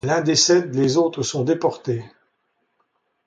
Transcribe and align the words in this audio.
L'un 0.03 0.21
décède, 0.21 0.73
les 0.73 0.97
autres 0.97 1.21
sont 1.21 1.43
déportés. 1.43 2.03